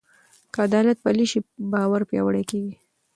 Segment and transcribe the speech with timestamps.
[0.53, 1.39] که عدالت پلی شي،
[1.71, 2.73] باور پیاوړی کېږي.